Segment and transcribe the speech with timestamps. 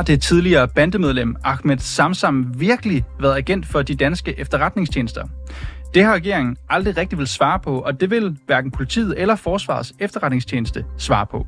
[0.00, 5.24] Har det tidligere bandemedlem Ahmed Samsam virkelig været agent for de danske efterretningstjenester?
[5.94, 9.92] Det har regeringen aldrig rigtig vil svare på, og det vil hverken politiet eller Forsvarets
[9.98, 11.46] efterretningstjeneste svare på.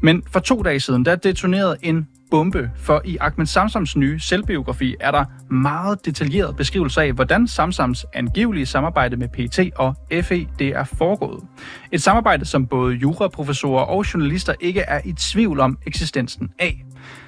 [0.00, 4.94] Men for to dage siden, der detonerede en bombe, for i Ahmed Samsams nye selvbiografi
[5.00, 10.68] er der meget detaljeret beskrivelse af, hvordan Samsams angivelige samarbejde med PT og FE det
[10.68, 11.44] er foregået.
[11.92, 16.84] Et samarbejde, som både juraprofessorer og journalister ikke er i tvivl om eksistensen af.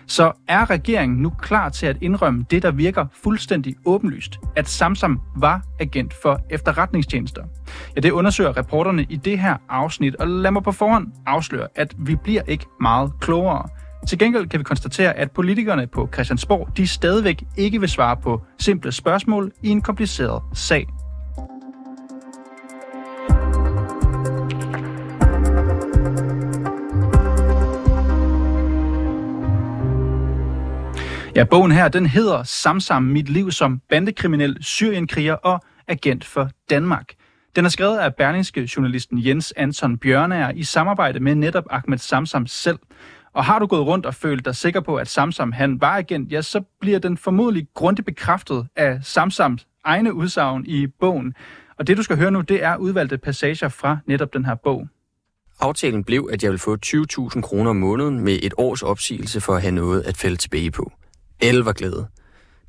[0.07, 5.21] Så er regeringen nu klar til at indrømme det, der virker fuldstændig åbenlyst, at Samsam
[5.37, 7.43] var agent for efterretningstjenester?
[7.97, 11.95] Ja, det undersøger reporterne i det her afsnit, og lad mig på forhånd afsløre, at
[11.99, 13.69] vi bliver ikke meget klogere.
[14.09, 18.43] Til gengæld kan vi konstatere, at politikerne på Christiansborg de stadigvæk ikke vil svare på
[18.59, 20.87] simple spørgsmål i en kompliceret sag.
[31.37, 37.13] Ja, bogen her, den hedder Samsam mit liv som bandekriminel, syrienkriger og agent for Danmark.
[37.57, 42.47] Den er skrevet af berlingske journalisten Jens Anton Bjørnager i samarbejde med netop Ahmed Samsam
[42.47, 42.79] selv.
[43.33, 46.33] Og har du gået rundt og følt dig sikker på, at Samsam han var agent,
[46.33, 51.35] ja, så bliver den formodentlig grundigt bekræftet af Samsams egne udsagn i bogen.
[51.79, 54.89] Og det du skal høre nu, det er udvalgte passager fra netop den her bog.
[55.61, 59.55] Aftalen blev, at jeg vil få 20.000 kroner om måneden med et års opsigelse for
[59.55, 60.93] at have noget at falde tilbage på.
[61.45, 62.07] Alle var glade.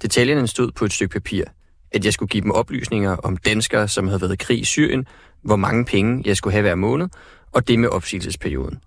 [0.01, 1.43] Detaljerne stod på et stykke papir.
[1.91, 5.07] At jeg skulle give dem oplysninger om danskere, som havde været i krig i Syrien,
[5.41, 7.07] hvor mange penge jeg skulle have hver måned,
[7.51, 8.79] og det med opsigelsesperioden.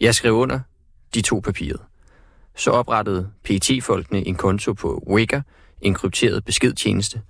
[0.00, 0.60] Jeg skrev under,
[1.14, 1.80] de to papiret.
[2.56, 5.42] Så oprettede PET-folkene en konto på Wicker,
[5.80, 7.20] en krypteret beskedtjeneste.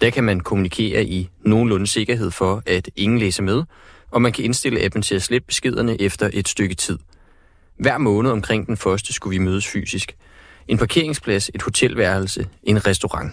[0.00, 3.62] Der kan man kommunikere i nogenlunde sikkerhed for, at ingen læser med,
[4.10, 6.98] og man kan indstille appen til at slippe beskederne efter et stykke tid.
[7.78, 10.16] Hver måned omkring den første skulle vi mødes fysisk.
[10.68, 13.32] En parkeringsplads, et hotelværelse, en restaurant.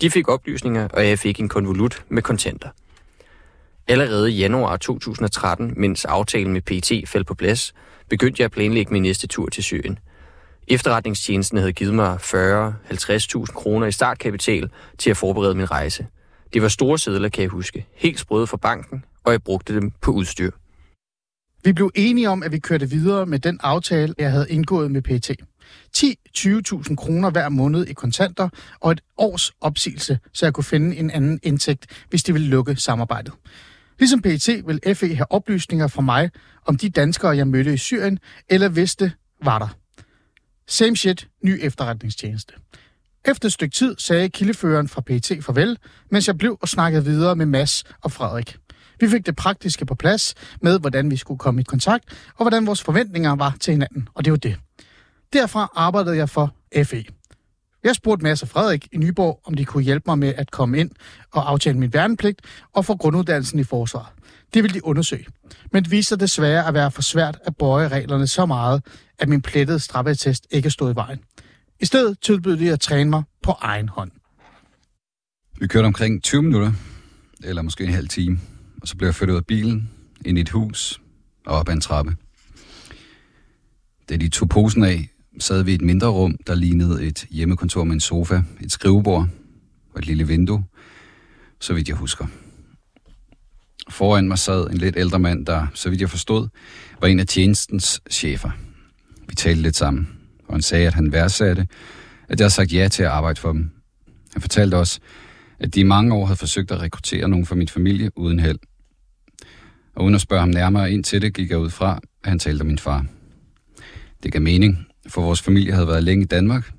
[0.00, 2.68] De fik oplysninger, og jeg fik en konvolut med kontanter.
[3.88, 7.74] Allerede i januar 2013, mens aftalen med PT faldt på plads,
[8.08, 9.98] begyndte jeg at planlægge min næste tur til Syrien.
[10.68, 16.06] Efterretningstjenesten havde givet mig 40-50.000 kroner i startkapital til at forberede min rejse.
[16.52, 17.86] Det var store sædler, kan jeg huske.
[17.94, 20.50] Helt sprøde fra banken, og jeg brugte dem på udstyr.
[21.64, 25.02] Vi blev enige om, at vi kørte videre med den aftale, jeg havde indgået med
[25.02, 25.30] PT.
[25.96, 28.48] 10-20.000 kroner hver måned i kontanter
[28.80, 32.76] og et års opsigelse, så jeg kunne finde en anden indtægt, hvis de ville lukke
[32.76, 33.32] samarbejdet.
[33.98, 36.30] Ligesom PET vil FE have oplysninger fra mig
[36.66, 38.18] om de danskere, jeg mødte i Syrien,
[38.48, 39.12] eller hvis det
[39.44, 39.68] var der.
[40.68, 42.54] Same shit, ny efterretningstjeneste.
[43.24, 45.78] Efter et stykke tid sagde kildeføreren fra PET farvel,
[46.10, 48.56] mens jeg blev og snakkede videre med Mass og Frederik.
[49.00, 52.04] Vi fik det praktiske på plads med, hvordan vi skulle komme i kontakt,
[52.34, 54.56] og hvordan vores forventninger var til hinanden, og det var det.
[55.32, 57.04] Derfra arbejdede jeg for FE.
[57.84, 60.78] Jeg spurgte Mads og Frederik i Nyborg, om de kunne hjælpe mig med at komme
[60.78, 60.90] ind
[61.32, 62.40] og aftale min værnepligt
[62.72, 64.06] og få grunduddannelsen i forsvaret.
[64.54, 65.26] Det ville de undersøge.
[65.72, 68.84] Men det viste sig desværre at være for svært at bøje reglerne så meget,
[69.18, 71.18] at min plettede straffetest ikke stod i vejen.
[71.80, 74.10] I stedet tilbød de at træne mig på egen hånd.
[75.60, 76.72] Vi kørte omkring 20 minutter,
[77.44, 78.40] eller måske en halv time,
[78.82, 79.90] og så blev jeg flyttet ud af bilen,
[80.24, 81.00] ind i et hus
[81.46, 82.16] og op ad en trappe.
[84.08, 87.84] Da de tog posen af, sad vi i et mindre rum, der lignede et hjemmekontor
[87.84, 89.28] med en sofa, et skrivebord
[89.92, 90.64] og et lille vindue,
[91.60, 92.26] så vidt jeg husker.
[93.90, 96.48] Foran mig sad en lidt ældre mand, der, så vidt jeg forstod,
[97.00, 98.50] var en af tjenestens chefer.
[99.28, 100.08] Vi talte lidt sammen,
[100.48, 101.66] og han sagde, at han værdsatte,
[102.28, 103.70] at jeg havde sagt ja til at arbejde for dem.
[104.32, 105.00] Han fortalte også,
[105.60, 108.58] at de i mange år havde forsøgt at rekruttere nogen fra min familie uden held.
[109.96, 112.38] Og uden at spørge ham nærmere ind til det, gik jeg ud fra, at han
[112.38, 113.06] talte om min far.
[114.22, 116.72] Det gav mening, for vores familie havde været længe i Danmark,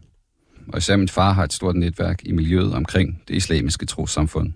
[0.68, 4.54] og især min far har et stort netværk i miljøet omkring det islamiske trossamfund.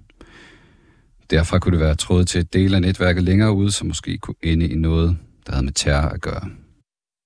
[1.30, 4.36] Derfra kunne det være trådet til et del af netværket længere ude, som måske kunne
[4.42, 6.50] ende i noget, der havde med terror at gøre.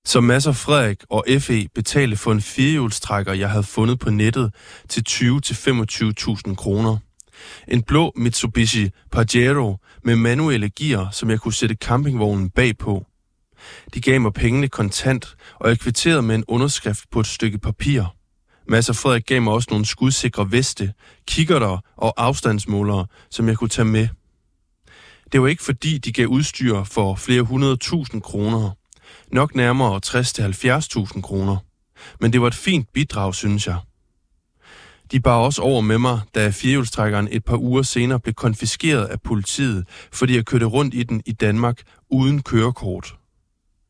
[0.05, 4.53] Så Mads og Frederik og FE betalte for en firehjulstrækker, jeg havde fundet på nettet,
[4.89, 6.97] til 20-25.000 kroner.
[7.67, 13.05] En blå Mitsubishi Pajero med manuelle gear, som jeg kunne sætte campingvognen bagpå.
[13.93, 18.03] De gav mig pengene kontant, og jeg kvitterede med en underskrift på et stykke papir.
[18.69, 20.93] Mads og Frederik gav mig også nogle skudsikre veste,
[21.27, 24.07] kikkerter og afstandsmålere, som jeg kunne tage med.
[25.31, 28.71] Det var ikke fordi, de gav udstyr for flere hundrede tusind kroner.
[29.31, 31.57] Nok nærmere 60-70.000 kroner.
[32.21, 33.77] Men det var et fint bidrag, synes jeg.
[35.11, 39.21] De bar også over med mig, da firehjulstrækkeren et par uger senere blev konfiskeret af
[39.21, 43.16] politiet, fordi jeg kørte rundt i den i Danmark uden kørekort.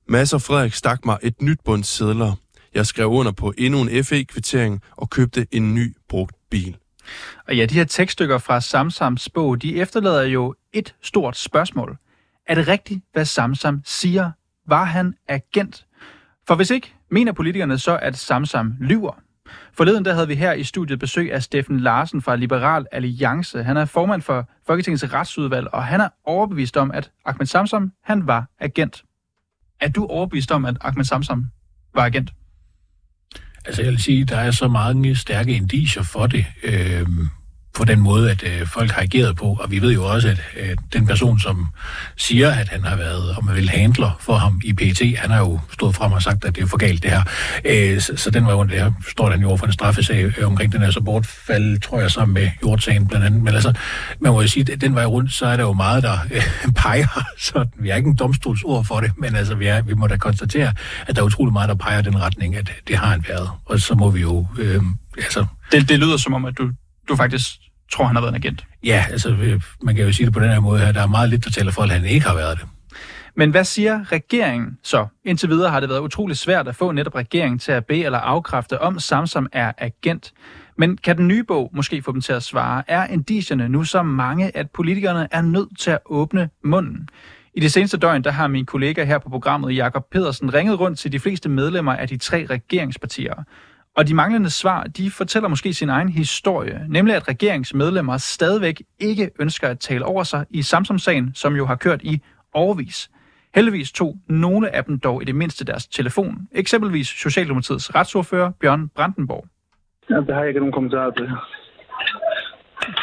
[0.09, 2.35] Mads og Frederik stak mig et nyt bund sædler.
[2.73, 6.77] Jeg skrev under på endnu en FE-kvittering og købte en ny brugt bil.
[7.47, 11.97] Og ja, de her tekststykker fra Samsams bog, de efterlader jo et stort spørgsmål.
[12.47, 14.31] Er det rigtigt, hvad Samsam siger?
[14.67, 15.85] Var han agent?
[16.47, 19.19] For hvis ikke, mener politikerne så, at Samsam lyver?
[19.73, 23.63] Forleden der havde vi her i studiet besøg af Steffen Larsen fra Liberal Alliance.
[23.63, 28.27] Han er formand for Folketingets retsudvalg, og han er overbevist om, at Ahmed Samsam, han
[28.27, 29.03] var agent.
[29.79, 31.45] Er du overbevist om, at Ahmed Samsam
[31.95, 32.33] var agent?
[33.65, 36.45] Altså jeg vil sige, der er så mange stærke indicier for det.
[36.63, 37.07] Øh,
[37.77, 39.57] på den måde, at øh, folk har ageret på.
[39.59, 41.67] Og vi ved jo også, at øh, den person, som
[42.15, 45.39] siger, at han har været, om man vil, handler for ham i PT, han har
[45.39, 47.21] jo stået frem og sagt, at det er for galt det her.
[47.65, 50.47] Øh, så, så den var jo, der står den jo over for en straffesag øh,
[50.47, 53.43] omkring den her så bortfald, tror jeg, sammen med jordsagen blandt andet.
[53.43, 53.73] Men altså,
[54.19, 56.43] man må jo sige, at den vej rundt, så er der jo meget, der øh,
[56.83, 57.71] peger, sådan.
[57.79, 60.73] vi er ikke en domstolsord for det, men altså, vi, er, vi må da konstatere,
[61.07, 63.49] at der er utrolig meget, der peger den retning, at det har han været.
[63.65, 64.81] Og så må vi jo, øh,
[65.17, 65.45] altså...
[65.71, 66.71] Det, det lyder som om, at du,
[67.09, 67.47] du faktisk
[67.91, 68.65] tror, han har været en agent.
[68.83, 70.91] Ja, altså øh, man kan jo sige det på den her måde her.
[70.91, 72.67] Der er meget lidt, der taler for, at han ikke har været det.
[73.35, 75.07] Men hvad siger regeringen så?
[75.25, 78.19] Indtil videre har det været utrolig svært at få netop regeringen til at bede eller
[78.19, 80.33] afkræfte, om Samsam er agent.
[80.77, 82.83] Men kan den nye bog måske få dem til at svare?
[82.87, 87.09] Er indicierne nu så mange, at politikerne er nødt til at åbne munden?
[87.53, 90.99] I det seneste døgn, der har min kollega her på programmet, Jakob Pedersen, ringet rundt
[90.99, 93.33] til de fleste medlemmer af de tre regeringspartier.
[93.97, 99.29] Og de manglende svar, de fortæller måske sin egen historie, nemlig at regeringsmedlemmer stadigvæk ikke
[99.39, 102.21] ønsker at tale over sig i Samsung-sagen, som jo har kørt i
[102.53, 103.09] overvis.
[103.55, 106.47] Heldigvis tog nogle af dem dog i det mindste deres telefon.
[106.51, 109.45] Eksempelvis Socialdemokratiets retsordfører Bjørn Brandenborg.
[110.09, 111.29] Ja, det har jeg ikke nogen kommentarer til.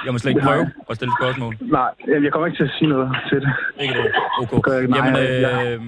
[0.05, 1.57] Jeg må slet ikke prøve at stille spørgsmål.
[1.61, 1.91] Nej,
[2.23, 3.53] jeg kommer ikke til at sige noget til det.
[3.81, 4.13] Ikke det?
[4.53, 4.89] Okay.
[4.97, 5.81] Jamen, øh,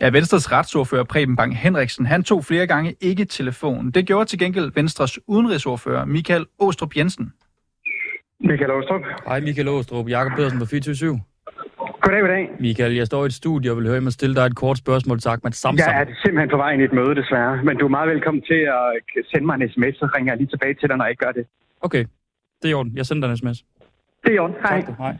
[0.00, 3.90] Ja, Venstres retsordfører Preben Bang Henriksen, han tog flere gange ikke telefonen.
[3.90, 7.32] Det gjorde til gengæld Venstres udenrigsordfører Michael Åstrup Jensen.
[8.40, 9.00] Michael Åstrup.
[9.26, 11.20] hej Michael Åstrup, Jakob Pedersen på 24
[12.00, 12.50] Goddag, goddag.
[12.60, 15.20] Michael, jeg står i et studie og vil høre mig stille dig et kort spørgsmål
[15.20, 15.88] til Ahmed Samsam.
[15.88, 17.64] Jeg er simpelthen på vej ind i et møde, desværre.
[17.64, 20.48] Men du er meget velkommen til at sende mig en sms, så ringer jeg lige
[20.48, 21.46] tilbage til dig, når jeg gør det.
[21.80, 22.04] Okay,
[22.62, 22.92] det er i orden.
[22.96, 23.64] Jeg sender dig en sms.
[24.24, 24.56] Det er i orden.
[24.62, 24.80] Hej.
[24.80, 25.02] Tak, du.
[25.02, 25.14] Hej.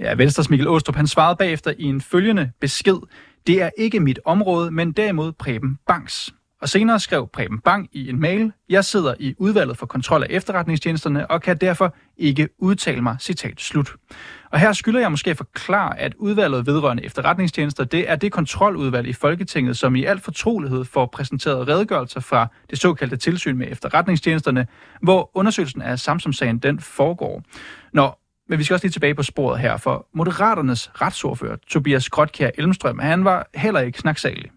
[0.00, 2.98] Ja, Venstres Michael Åstrup, han svarede bagefter i en følgende besked.
[3.46, 6.34] Det er ikke mit område, men derimod Preben Banks.
[6.60, 10.26] Og senere skrev Preben Bang i en mail, jeg sidder i udvalget for kontrol af
[10.30, 13.94] efterretningstjenesterne og kan derfor ikke udtale mig, citat slut.
[14.50, 19.08] Og her skylder jeg måske at forklare, at udvalget vedrørende efterretningstjenester, det er det kontroludvalg
[19.08, 24.66] i Folketinget, som i al fortrolighed får præsenteret redegørelser fra det såkaldte tilsyn med efterretningstjenesterne,
[25.02, 27.42] hvor undersøgelsen af Samsung-sagen den foregår.
[27.92, 32.50] Når men vi skal også lige tilbage på sporet her, for Moderaternes retsordfører, Tobias Grotkjær
[32.58, 34.50] Elmstrøm, han var heller ikke snaksalig.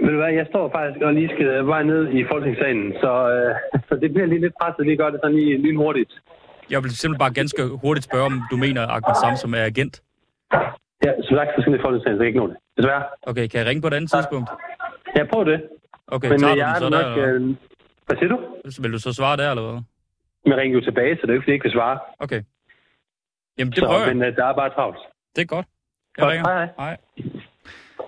[0.00, 3.54] Du hvad, jeg står faktisk og lige skal vej ned i Folketingssalen, så, øh,
[3.88, 6.12] så det bliver lige lidt presset, lige gør det sådan lige lynhurtigt.
[6.70, 10.02] Jeg vil simpelthen bare ganske hurtigt spørge, om du mener, at Ahmed Samsam er agent.
[11.04, 12.56] Ja, som sagt, så skal jeg i Folketingssalen, så jeg ikke nå det.
[12.76, 13.04] Desværre.
[13.30, 14.48] Okay, kan jeg ringe på et andet tidspunkt?
[15.16, 15.58] Ja, prøv det.
[16.06, 17.06] Okay, Men tager øh, du jeg den er så nok...
[17.16, 17.26] der?
[17.26, 17.56] eller Øh,
[18.06, 18.38] hvad siger du?
[18.82, 19.80] Vil du så svare der, eller hvad?
[20.46, 21.98] Men ringer jo tilbage, så det er jo ikke, fordi jeg ikke vil svare.
[22.18, 22.40] Okay.
[23.60, 24.16] Jamen, det så, prøver jeg.
[24.16, 24.98] men øh, der er bare travlt.
[25.36, 25.66] Det er godt.
[26.16, 26.48] Jeg Godt, ringer.
[26.48, 26.96] hej, hej.
[27.16, 27.32] hej.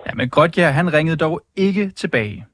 [0.07, 2.45] Ja, men Grotkjær, han ringede dog ikke tilbage.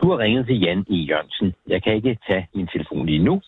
[0.00, 0.94] Du har ringet til Jan E.
[0.94, 1.54] Jørgensen.
[1.66, 3.40] Jeg kan ikke tage min telefon lige nu.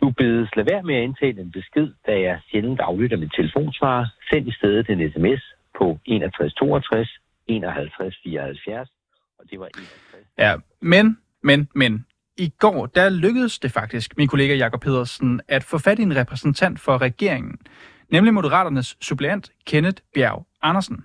[0.00, 4.06] Du bedes lade være med at indtale en besked, da jeg sjældent aflytter min telefonsvarer.
[4.30, 5.42] Send i stedet en sms
[5.78, 7.08] på 61 62
[7.46, 8.88] 51 74.
[9.38, 10.26] Og det var 61.
[10.38, 12.06] Ja, men, men, men.
[12.40, 16.16] I går, der lykkedes det faktisk, min kollega Jakob Pedersen, at få fat i en
[16.16, 17.58] repræsentant for regeringen,
[18.10, 21.04] nemlig Moderaternes suppleant Kenneth Bjerg Andersen.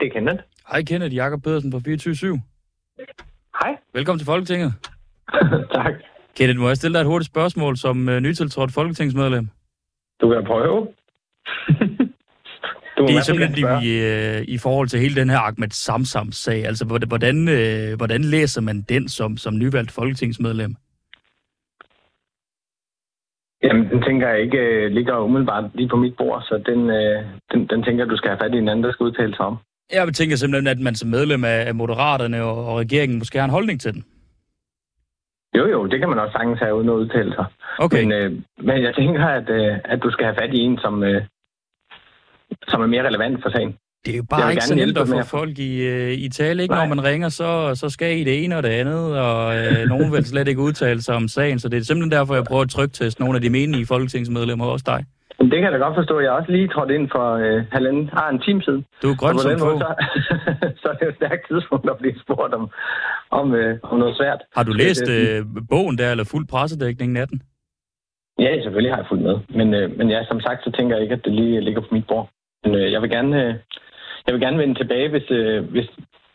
[0.00, 0.42] Det er Kenneth.
[0.70, 2.40] Hej Kenneth, Jakob Pedersen fra 24
[3.62, 3.76] Hej.
[3.94, 4.72] Velkommen til Folketinget.
[5.76, 5.92] tak.
[6.36, 9.48] Kenneth, må jeg stille dig et hurtigt spørgsmål som uh, nytiltrådt folketingsmedlem?
[10.20, 10.88] Du kan prøve.
[12.98, 13.90] Du Det er simpelthen i,
[14.38, 16.66] uh, i forhold til hele den her Ahmed Samsam-sag.
[16.66, 20.74] Altså, hvordan- uh, hvordan læser man den som, som nyvalgt folketingsmedlem?
[23.62, 27.24] Jamen, den tænker jeg ikke øh, ligger umiddelbart lige på mit bord, så den, øh,
[27.52, 29.56] den, den tænker du skal have fat i en anden, der skal udtale sig om.
[29.92, 33.50] Jeg tænker simpelthen, at man som medlem af Moderaterne og, og regeringen måske har en
[33.50, 34.04] holdning til den.
[35.56, 37.44] Jo, jo, det kan man også sagtens have uden at udtale sig.
[37.78, 38.02] Okay.
[38.02, 41.02] Men, øh, men jeg tænker, at, øh, at du skal have fat i en, som,
[41.02, 41.22] øh,
[42.68, 43.76] som er mere relevant for sagen.
[44.06, 46.74] Det er jo bare ikke så nemt at få folk i, øh, i tale, ikke?
[46.74, 46.86] Nej.
[46.86, 50.12] Når man ringer, så, så skal I det ene og det andet, og øh, nogen
[50.12, 52.70] vil slet ikke udtale sig om sagen, så det er simpelthen derfor, jeg prøver at
[52.70, 55.04] trykteste nogle af de menige folketingsmedlemmer, også dig.
[55.38, 56.20] Men det kan jeg da godt forstå.
[56.20, 58.82] Jeg har også lige trådt ind for øh, halvanden, har en time siden.
[59.02, 59.78] Du er grøn som måde.
[59.84, 59.90] Så,
[60.80, 62.64] så er det jo et stærkt tidspunkt at blive spurgt om,
[63.30, 64.40] om, øh, om noget svært.
[64.56, 67.42] Har du læst øh, bogen der, eller fuld pressedækning natten?
[68.38, 69.36] Ja, selvfølgelig har jeg fulgt med.
[69.58, 71.92] Men, øh, men ja, som sagt, så tænker jeg ikke, at det lige ligger på
[71.92, 72.28] mit bord.
[72.64, 73.54] Men øh, jeg vil gerne, øh,
[74.26, 75.88] jeg vil gerne vende tilbage, hvis, øh, hvis,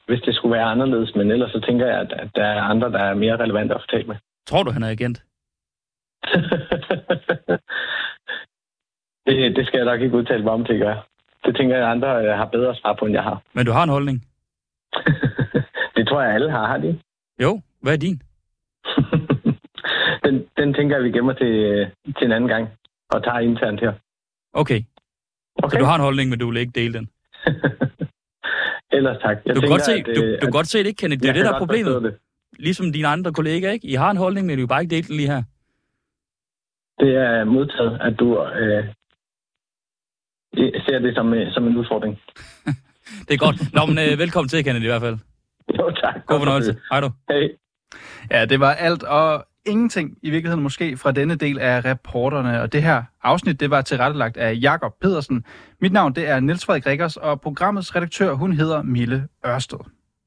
[0.08, 1.16] hvis det skulle være anderledes.
[1.16, 3.82] Men ellers så tænker jeg, at, at der er andre, der er mere relevante at
[3.82, 4.16] fortælle med.
[4.48, 5.24] Tror du, han er agent?
[9.26, 11.08] det, det skal jeg nok ikke udtale mig om, det gør.
[11.46, 13.42] Det tænker jeg, at andre øh, har bedre svar på, end jeg har.
[13.56, 14.26] Men du har en holdning?
[15.96, 17.00] Det tror jeg, alle har, har de?
[17.42, 18.22] Jo, hvad er din?
[20.26, 21.88] Den, den tænker jeg, vi gemmer til, øh,
[22.18, 22.70] til en anden gang
[23.10, 23.94] og tager internt her.
[24.54, 24.82] Okay.
[25.64, 25.70] okay.
[25.70, 27.10] Så du har en holdning, men du vil ikke dele den?
[28.98, 29.38] Ellers tak.
[29.46, 30.98] Jeg du kan tænker, godt se, at, du, øh, du kan godt se det ikke,
[30.98, 31.20] Kenneth.
[31.22, 32.04] Det er Jeg det, kan der er problemet.
[32.04, 32.16] det.
[32.60, 33.88] Ligesom dine andre kollegaer, ikke?
[33.88, 35.44] I har en holdning, men du vil bare ikke dele den lige her.
[37.00, 38.86] Det er modtaget, at du øh,
[40.86, 42.20] ser det som, øh, som en udfordring.
[43.28, 43.74] Det er godt.
[43.74, 45.18] Nå, men øh, velkommen til, Kenneth, i hvert fald.
[45.80, 46.26] Jo, tak.
[46.26, 46.76] God fornøjelse.
[46.92, 47.10] Hej du.
[47.30, 47.50] Hej.
[48.32, 52.62] Ja, det var alt og ingenting i virkeligheden måske fra denne del af reporterne.
[52.62, 55.46] Og det her afsnit, det var tilrettelagt af Jakob Pedersen.
[55.82, 59.80] Mit navn, det er Niels Frederik Rikkers, og programmets redaktør, hun hedder Mille Ørsted.